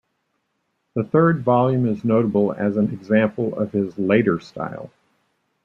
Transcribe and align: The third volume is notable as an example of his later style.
The 0.95 1.03
third 1.03 1.43
volume 1.43 1.85
is 1.87 2.03
notable 2.03 2.53
as 2.53 2.75
an 2.75 2.91
example 2.91 3.53
of 3.55 3.71
his 3.71 3.99
later 3.99 4.39
style. 4.39 4.89